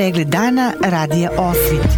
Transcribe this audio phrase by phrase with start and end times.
[0.00, 1.88] Pregled dana radija Osvit.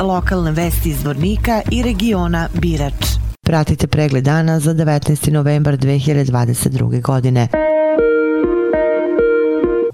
[0.00, 3.06] Lokalne vesti iz Vornika i regiona Birač.
[3.46, 5.30] Pratite pregled dana za 19.
[5.30, 7.02] novembar 2022.
[7.02, 7.48] godine.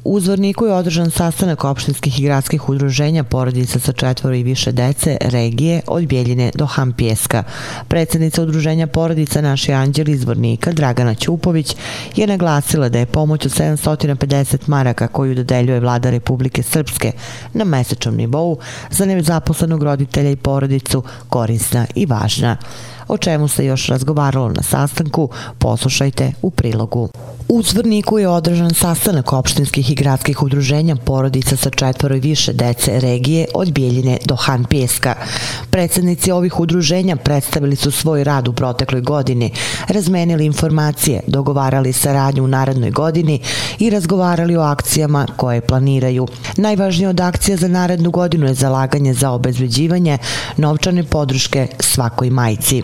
[0.05, 5.17] U Zvorniku je održan sastanak opštinskih i gradskih udruženja porodica sa četvoro i više dece
[5.21, 7.43] regije od Bjeljine do Hampijeska.
[7.89, 11.77] Predsednica udruženja porodica Naši anđeli iz Zvornika, Dragana Ćupović,
[12.17, 17.13] je naglasila da je pomoć od 750 maraka koju dodeljuje vlada Republike Srpske
[17.53, 18.59] na mesečnom nivou
[18.91, 22.57] za nezaposlenog roditelja i porodicu korisna i važna.
[23.09, 27.09] O čemu se još razgovaralo na sastanku, poslušajte u prilogu.
[27.49, 33.01] U Zvrniku je održan sastanak opštinskih i gradskih udruženja porodica sa četvoro i više dece
[33.01, 35.15] regije od Bijeljine do Han Pjeska.
[35.71, 39.51] Predsednici ovih udruženja predstavili su svoj rad u protekloj godini,
[39.89, 43.41] razmenili informacije, dogovarali saradnju u narednoj godini
[43.79, 46.27] i razgovarali o akcijama koje planiraju.
[46.57, 50.19] Najvažnija od akcija za narednu godinu je zalaganje za obezbeđivanje
[50.57, 52.83] novčane podrške svakoj majci.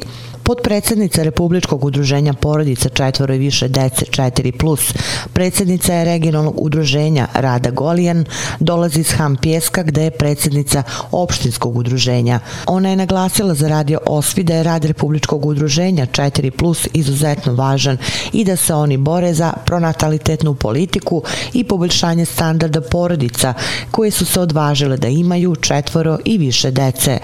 [0.51, 4.95] Podpredsednica Republičkog udruženja porodica četvoro i više dece 4+,
[5.33, 8.25] predsednica je regionalnog udruženja Rada Golijan,
[8.61, 12.41] dolazi iz Ham Pjeska gde je predsednica opštinskog udruženja.
[12.67, 17.99] Ona je naglasila za radio Osvi da je rad Republičkog udruženja 4+, izuzetno važan
[18.33, 23.55] i da se oni bore za pronatalitetnu politiku i poboljšanje standarda porodica
[23.91, 27.19] koje su se odvažile da imaju četvoro i više dece.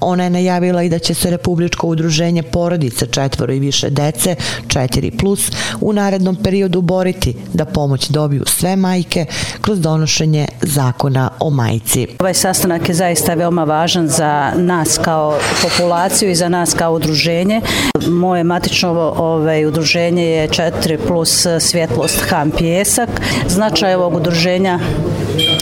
[0.00, 2.65] Ona je najavila i da će se Republičko udruženje porodica
[3.10, 4.34] četvoro i više dece,
[4.66, 5.50] 4 plus,
[5.80, 9.26] u narednom periodu boriti da pomoć dobiju sve majke
[9.60, 12.06] kroz donošenje zakona o majci.
[12.18, 17.60] Ovaj sastanak je zaista veoma važan za nas kao populaciju i za nas kao udruženje.
[18.08, 23.08] Moje matično ovaj, udruženje je 4 plus svjetlost Ham Pjesak.
[23.48, 24.78] Značaj ovog udruženja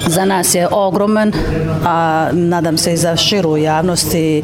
[0.06, 1.32] za nas je ogroman,
[1.84, 4.42] a nadam se i za širu javnost i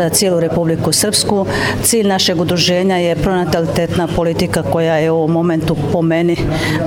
[0.00, 1.46] e, cijelu Republiku Srpsku.
[1.82, 6.36] Cilj našeg udruženja je pronatalitetna politika koja je u momentu po meni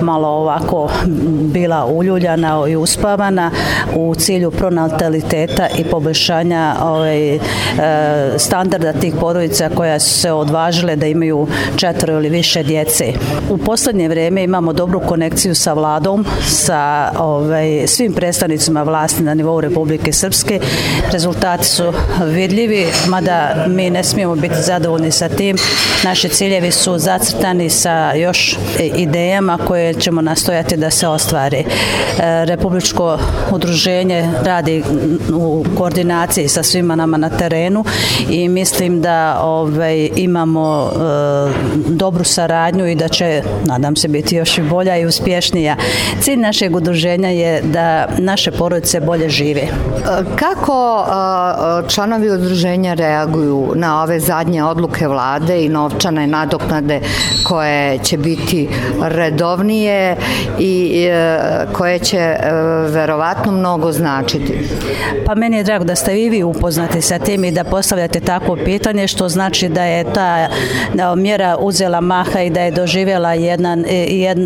[0.01, 0.89] malo ovako
[1.53, 3.51] bila uljuljana i uspavana
[3.95, 7.39] u cilju pronataliteta i poboljšanja ovaj, e,
[8.37, 13.13] standarda tih porodica koja su se odvažile da imaju četvoro ili više djece.
[13.49, 19.61] U poslednje vreme imamo dobru konekciju sa vladom, sa ovaj, svim predstavnicima vlasti na nivou
[19.61, 20.59] Republike Srpske.
[21.11, 21.93] Rezultati su
[22.25, 25.57] vidljivi, mada mi ne smijemo biti zadovoljni sa tim.
[26.03, 28.57] Naši ciljevi su zacrtani sa još
[28.95, 31.57] idejama koje ćemo nastojati da se ostvari.
[31.57, 31.65] E,
[32.45, 33.19] Republičko
[33.51, 34.83] udruženje radi
[35.33, 37.85] u koordinaciji sa svima nama na terenu
[38.29, 40.99] i mislim da ovaj, imamo e,
[41.87, 45.75] dobru saradnju i da će, nadam se, biti još i bolja i uspješnija.
[46.21, 49.61] Cilj našeg udruženja je da naše porodice bolje žive.
[49.61, 49.69] E,
[50.35, 51.05] kako
[51.87, 56.99] članovi udruženja reaguju na ove zadnje odluke vlade i novčane nadoknade
[57.47, 58.69] koje će biti
[59.01, 60.15] redovnije
[60.59, 61.39] i e,
[61.73, 62.37] koje će e,
[62.87, 64.69] verovatno mnogo značiti?
[65.25, 68.57] Pa meni je drago da ste i vi upoznati sa tim i da postavljate takvo
[68.65, 70.47] pitanje što znači da je ta
[71.15, 73.85] mjera uzela maha i da je doživjela jedan,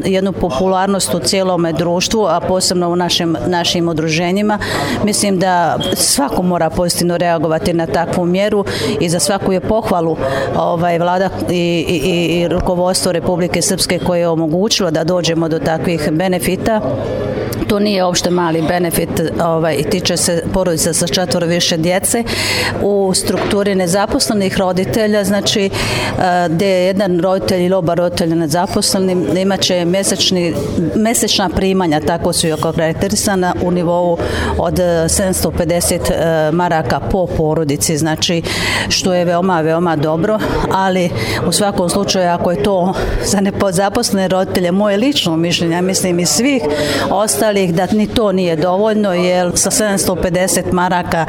[0.05, 4.59] jednu popularnost u cijelome društvu, a posebno u našim, našim udruženjima.
[5.03, 8.65] Mislim da svako mora pozitivno reagovati na takvu mjeru
[8.99, 10.17] i za svaku je pohvalu
[10.55, 16.09] ovaj, vlada i, i, i rukovodstvo Republike Srpske koje je omogućilo da dođemo do takvih
[16.11, 16.81] benefita
[17.73, 19.09] to nije uopšte mali benefit
[19.43, 22.23] ovaj, tiče se porodica sa četvoro više djece.
[22.81, 29.85] U strukturi nezaposlenih roditelja znači eh, gde je jedan roditelj ili oba roditelja nezaposlenim imaće
[29.85, 30.53] mesečni,
[30.95, 34.17] mesečna primanja tako su i okarakterisana u nivou
[34.57, 38.41] od 750 eh, maraka po porodici znači
[38.89, 40.39] što je veoma veoma dobro
[40.71, 41.09] ali
[41.47, 42.93] u svakom slučaju ako je to
[43.25, 46.63] za nezaposlene roditelje moje lično mišljenje mislim i svih
[47.09, 51.25] ostalih ih da ni to nije dovoljno jer sa 750 maraka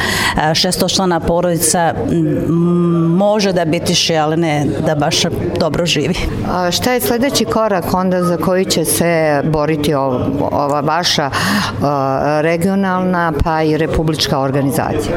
[0.54, 1.94] šestočlana porodica
[3.08, 5.22] može da bitiše, ali ne da baš
[5.60, 6.14] dobro živi.
[6.50, 11.30] A šta je sledeći korak onda za koji će se boriti ova vaša
[12.40, 15.16] regionalna pa i republička organizacija?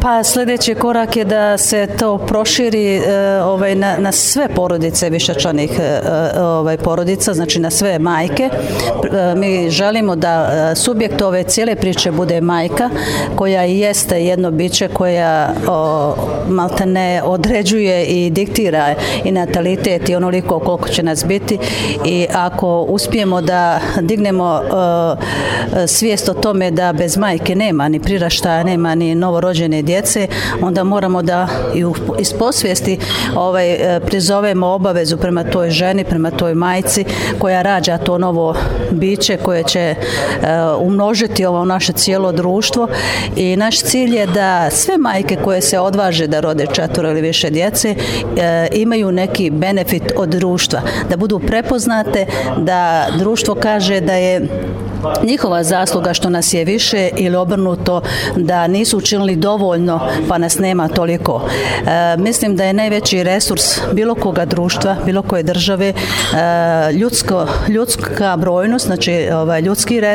[0.00, 5.70] Pa sledeći korak je da se to proširi e, ovaj, na, na sve porodice višečlanih
[5.80, 6.00] e,
[6.40, 8.50] ovaj, porodica, znači na sve majke.
[8.52, 10.41] E, mi želimo da
[10.74, 12.90] subjekt ove cijele priče bude majka
[13.36, 16.14] koja jeste jedno biće koja o,
[16.48, 18.94] maltene određuje i diktira
[19.24, 21.58] i natalitet i onoliko koliko će nas biti.
[22.04, 25.16] I ako uspijemo da dignemo o,
[25.86, 30.26] svijest o tome da bez majke nema ni priraštaja, nema ni novorođene djece,
[30.62, 31.84] onda moramo da i
[32.18, 32.98] iz posvijesti
[33.36, 37.04] ovaj, prizovemo obavezu prema toj ženi, prema toj majci
[37.38, 38.54] koja rađa to novo
[38.90, 39.94] biće koje će
[40.80, 42.88] umnožiti ovo naše cijelo društvo
[43.36, 47.50] i naš cilj je da sve majke koje se odvaže da rode četvoro ili više
[47.50, 47.94] djece
[48.72, 50.80] imaju neki benefit od društva,
[51.10, 52.26] da budu prepoznate,
[52.58, 54.48] da društvo kaže da je
[55.22, 58.02] njihova zasluga što nas je više ili obrnuto
[58.36, 61.48] da nisu učinili dovoljno pa nas nema toliko.
[61.86, 68.36] E, mislim da je najveći resurs bilo koga društva, bilo koje države e, ljudsko, ljudska
[68.36, 70.11] brojnost, znači ovaj, ljudski resurs,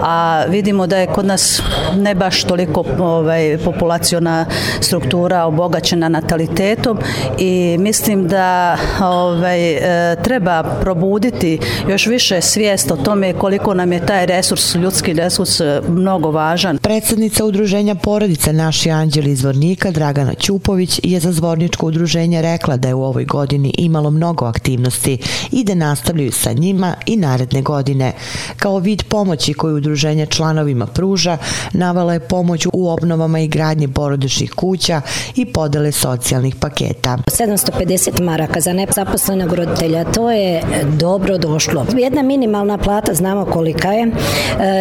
[0.00, 1.62] a vidimo da je kod nas
[1.96, 4.46] ne baš toliko ovaj, populaciona
[4.80, 6.98] struktura obogaćena natalitetom
[7.38, 14.06] i mislim da ovaj, e, treba probuditi još više svijest o tome koliko nam je
[14.06, 16.78] taj resurs, ljudski resurs e, mnogo važan.
[16.78, 22.88] Predsednica udruženja porodice Naši anđeli iz Vornika, Dragana Ćupović, je za zvorničko udruženje rekla da
[22.88, 25.18] je u ovoj godini imalo mnogo aktivnosti
[25.52, 28.12] i da nastavljaju sa njima i naredne godine.
[28.56, 31.38] Kao vid pomoći koju udruženje članovima pruža,
[31.72, 35.00] navala je pomoć u obnovama i gradnji porodičnih kuća
[35.36, 37.18] i podele socijalnih paketa.
[37.26, 40.62] 750 maraka za nezaposlenog roditelja, to je
[40.98, 41.86] dobro došlo.
[41.98, 44.02] Jedna minimalna plata, znamo kolika je.
[44.02, 44.12] E,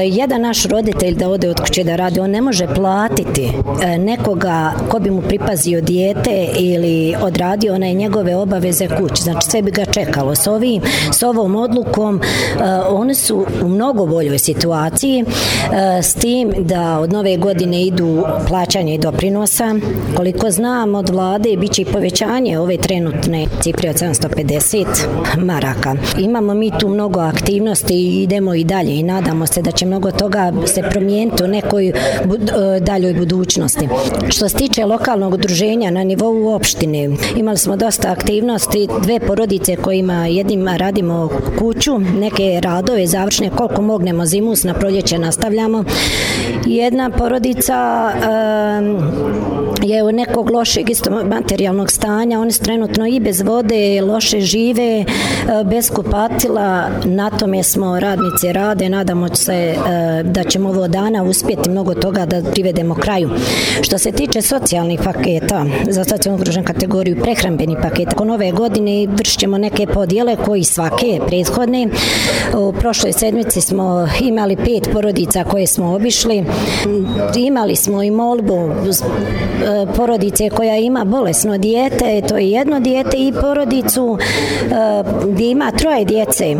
[0.07, 3.49] jedan naš roditelj da ode od kuće da radi, on ne može platiti
[3.83, 9.23] e, nekoga ko bi mu pripazio dijete ili odradio onaj njegove obaveze kući.
[9.23, 10.35] Znači sve bi ga čekalo.
[10.35, 10.81] S, ovim,
[11.11, 15.25] s ovom odlukom e, oni su u mnogo boljoj situaciji
[16.01, 19.75] s tim da od nove godine idu plaćanje i doprinosa.
[20.15, 24.85] Koliko znam od vlade bit će i povećanje ove trenutne cifre od 750
[25.37, 25.95] maraka.
[26.19, 30.11] Imamo mi tu mnogo aktivnosti i idemo i dalje i nadamo se da će mnogo
[30.11, 31.91] toga se promijeniti u nekoj
[32.81, 33.87] daljoj budućnosti.
[34.29, 40.27] Što se tiče lokalnog udruženja na nivou opštine, imali smo dosta aktivnosti, dve porodice kojima
[40.27, 41.29] jednim radimo
[41.59, 45.83] kuću, neke radove završne koliko mognemo zimus na proljeće nastavljamo.
[46.65, 48.11] Jedna porodica
[49.81, 55.05] je u nekog lošeg isto materijalnog stanja, oni su trenutno i bez vode, loše žive,
[55.65, 59.75] bez kupatila, na tome smo radnice rade, nadamo se
[60.23, 63.29] da ćemo ovo dana uspjeti mnogo toga da privedemo kraju.
[63.81, 69.57] Što se tiče socijalnih paketa, za socijalnu ugroženu kategoriju prehrambeni paket, oko nove godine vršćemo
[69.57, 71.87] neke podjele koji svake prethodne.
[72.57, 73.90] U prošloj sedmici smo
[74.21, 76.45] imali pet porodica koje smo obišli.
[77.35, 78.69] Imali smo i molbu
[79.95, 84.17] porodice koja ima bolesno dijete, to je jedno dijete i porodicu
[85.27, 86.55] gdje ima troje djece.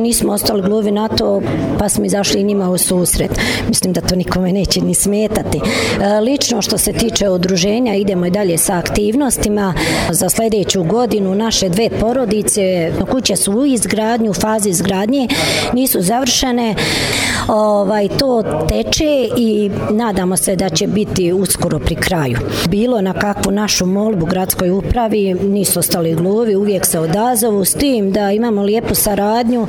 [0.00, 1.42] Nismo ostali gluvi na to,
[1.78, 3.30] pa smo izašli njima u susret.
[3.68, 5.60] Mislim da to nikome neće ni smetati.
[6.22, 9.74] Lično što se tiče udruženja, idemo i dalje sa aktivnostima.
[10.10, 15.28] Za sljedeću godinu naše dve porodice, kuće su u izgradnju, u fazi izgradnje,
[15.72, 16.61] nisu završene.
[17.48, 22.38] Ovaj, to teče i nadamo se da će biti uskoro pri kraju.
[22.68, 28.12] Bilo na kakvu našu molbu gradskoj upravi, nisu ostali gluvi, uvijek se odazovu s tim
[28.12, 29.66] da imamo lijepu saradnju.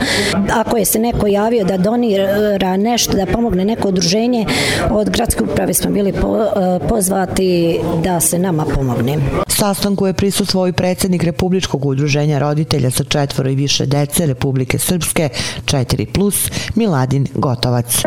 [0.53, 4.45] Ako je se neko javio da donira nešto, da pomogne neko udruženje,
[4.91, 9.17] od gradske uprave smo bili po, eh, pozvati da se nama pomogne.
[9.47, 15.29] Sastanku je prisutvoj predsjednik Republičkog udruženja roditelja sa četvoro i više dece Republike Srpske
[15.65, 16.49] 4+,
[16.83, 18.01] Miladin Gotovac.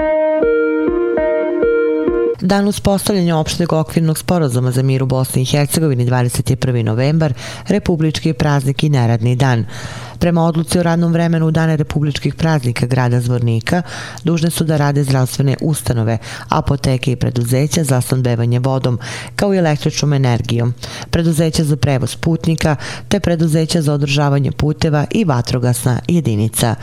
[2.41, 6.83] Dan uspostavljanja opšteg okvirnog sporozuma za mir u Bosni i Hercegovini 21.
[6.83, 7.33] novembar,
[7.69, 9.65] republički praznik i neradni dan.
[10.19, 13.83] Prema odluci o radnom vremenu u dane republičkih praznika grada Zvornika,
[14.25, 16.19] dužne su da rade zdravstvene ustanove,
[16.49, 18.99] apoteke i preduzeća za snadbevanje vodom,
[19.37, 20.75] kao i električnom energijom,
[21.11, 22.77] preduzeća za prevoz putnika,
[23.09, 26.77] te preduzeća za održavanje puteva i vatrogasna jedinica.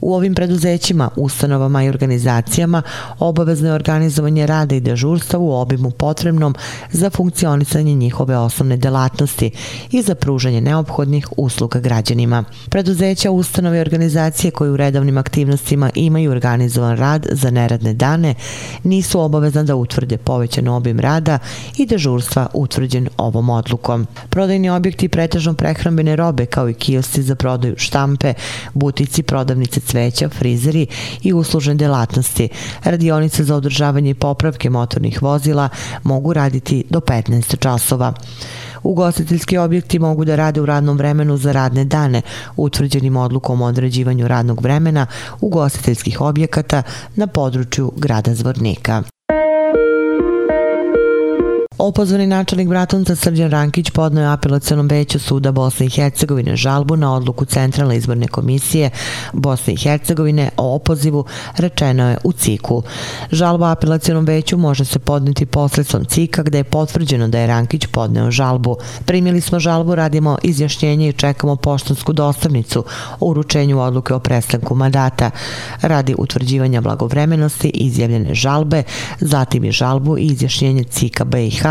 [0.00, 2.82] U ovim preduzećima, ustanovama i organizacijama
[3.18, 6.54] obavezno je organizovanje rada i dežurstva u obimu potrebnom
[6.92, 9.50] za funkcionisanje njihove osnovne delatnosti
[9.90, 12.44] i za pružanje neophodnih usluga građanima.
[12.68, 18.34] Preduzeća, ustanove i organizacije koje u redovnim aktivnostima imaju organizovan rad za neradne dane
[18.84, 21.38] nisu obavezna da utvrde povećan obim rada
[21.76, 24.06] i dežurstva utvrđen ovom odlukom.
[24.28, 28.34] Prodajni objekti pretežno prehrambene robe kao i kiosci za prodaju štampe,
[28.74, 30.86] butici, prodavnice cveća, frizeri
[31.22, 32.48] i uslužne delatnosti.
[32.84, 35.68] Radionice za održavanje i popravke motornih vozila
[36.02, 38.12] mogu raditi do 15 časova.
[38.82, 42.22] Ugostiteljski objekti mogu da rade u radnom vremenu za radne dane,
[42.56, 45.06] utvrđenim odlukom o određivanju radnog vremena
[45.40, 46.82] ugostiteljskih objekata
[47.16, 49.02] na području grada Zvornika.
[51.82, 57.44] Opozvani načelnik Bratunca Srđan Rankić podnoje apelacionom veću suda Bosne i Hercegovine žalbu na odluku
[57.44, 58.90] Centralne izborne komisije
[59.32, 61.24] Bosne i Hercegovine o opozivu
[61.56, 62.82] rečeno je u CIK-u.
[63.32, 68.30] Žalba apelacionom veću može se podneti posredstvom CIK-a gde je potvrđeno da je Rankić podneo
[68.30, 68.76] žalbu.
[69.04, 72.84] Primili smo žalbu, radimo izjašnjenje i čekamo poštansku dostavnicu
[73.20, 75.30] o uručenju odluke o prestanku mandata.
[75.82, 78.82] Radi utvrđivanja blagovremenosti izjavljene žalbe,
[79.20, 81.69] zatim i žalbu i izjašnjenje CIK-a BiH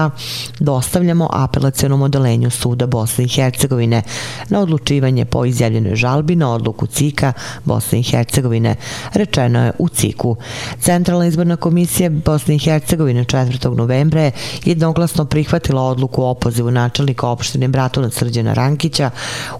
[0.59, 4.01] dostavljamo apelacijonom odelenju Suda Bosne i Hercegovine
[4.49, 7.33] na odlučivanje po izjavljenoj žalbi na odluku CIKA
[7.65, 8.75] Bosne i Hercegovine,
[9.13, 10.35] rečeno je u CIKu.
[10.79, 13.75] Centralna izborna komisija Bosne i Hercegovine 4.
[13.75, 14.31] novembra je
[14.65, 19.09] jednoglasno prihvatila odluku o opozivu načelnika opštine Bratunac Srđana Rankića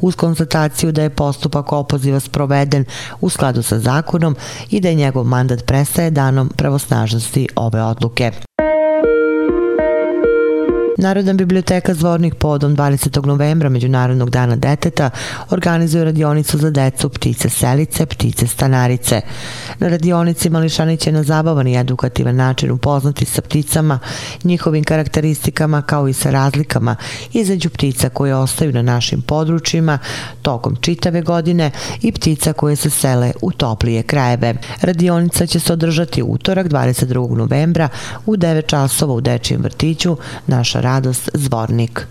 [0.02, 2.86] uz konstataciju da je postupak opoziva sproveden
[3.22, 4.36] u skladu sa zakonom
[4.70, 8.49] i da je njegov mandat prestaje danom pravosnažnosti ove odluke.
[11.02, 13.26] Narodna biblioteka Zvornik podom 20.
[13.26, 15.10] novembra Međunarodnog dana deteta
[15.50, 19.22] organizuje radionicu za decu ptice selice, ptice stanarice.
[19.80, 24.00] Na radionici mališani će na zabavan i edukativan način upoznati sa pticama,
[24.44, 26.96] njihovim karakteristikama kao i sa razlikama
[27.34, 30.00] između ptica koje ostaju na našim područjima
[30.42, 34.54] tokom čitave godine i ptica koje se sele u toplije krajeve.
[34.82, 37.38] Radionica će se održati utorak 22.
[37.38, 37.90] novembra
[38.26, 42.08] u 9 časova u Dečijem vrtiću Naša radost Zvornik.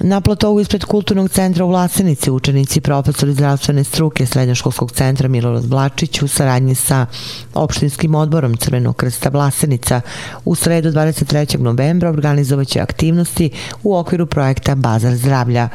[0.00, 6.22] Na platovu ispred Kulturnog centra u Vlasenici učenici profesori zdravstvene struke Srednjoškolskog centra Milorad Blačić
[6.22, 7.06] u saradnji sa
[7.54, 10.00] opštinskim odborom Crvenog krsta Vlasenica
[10.44, 11.58] u sredu 23.
[11.58, 13.50] novembra organizovaće aktivnosti
[13.82, 15.68] u okviru projekta Bazar zdravlja.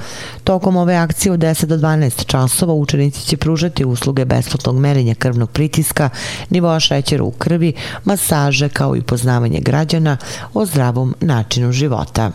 [0.44, 5.52] Tokom ove akcije od 10 do 12 časova učenici će pružati usluge besplatnog merenja krvnog
[5.52, 6.10] pritiska,
[6.50, 10.18] nivoa šećera u krvi, masaže kao i poznavanje građana
[10.54, 12.32] o zdravom načinu života.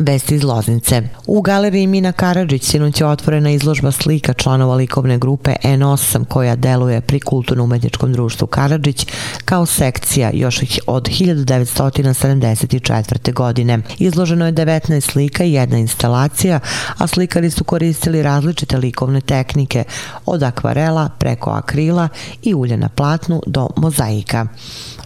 [0.00, 1.02] Vesti iz Loznice.
[1.26, 7.00] U galeriji Mina Karadžić sinoć je otvorena izložba slika članova likovne grupe N8 koja deluje
[7.00, 9.06] pri kulturno-umetničkom društvu Karadžić
[9.44, 13.32] kao sekcija još od 1974.
[13.32, 13.78] godine.
[13.98, 16.60] Izloženo je 19 slika i jedna instalacija,
[16.98, 19.84] a slikari su koristili različite likovne tehnike
[20.26, 22.08] od akvarela preko akrila
[22.42, 24.46] i ulja na platnu do mozaika.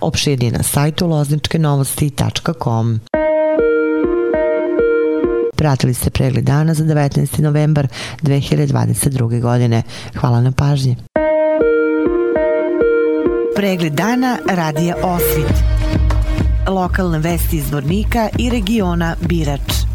[0.00, 3.00] Opširnije na sajtu lozničkenovosti.com.
[5.64, 7.40] Pratili ste pregled dana za 19.
[7.40, 7.88] novembar
[8.22, 9.40] 2022.
[9.40, 9.82] godine.
[10.16, 10.96] Hvala na pažnji.
[13.56, 15.56] Pregled dana radija Osvit.
[16.68, 19.93] Lokalne vesti iz Vornika i regiona Birač.